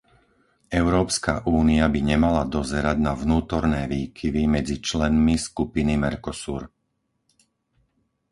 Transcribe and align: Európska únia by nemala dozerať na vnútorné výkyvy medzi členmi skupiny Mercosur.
Európska 0.81 1.33
únia 1.61 1.85
by 1.93 1.99
nemala 2.11 2.41
dozerať 2.57 2.97
na 3.07 3.13
vnútorné 3.23 3.81
výkyvy 3.95 4.43
medzi 4.55 4.75
členmi 4.87 5.35
skupiny 5.47 5.93
Mercosur. 6.05 6.61